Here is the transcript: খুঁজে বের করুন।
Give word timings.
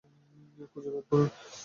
খুঁজে 0.71 0.89
বের 0.93 1.03
করুন। 1.09 1.27